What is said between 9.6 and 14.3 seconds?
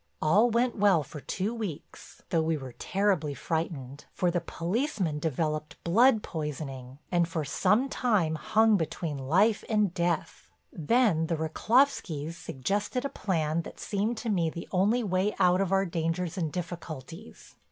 and death. Then the Rychlovskys suggested a plan that seemed to